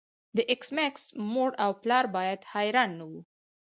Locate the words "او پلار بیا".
1.63-2.35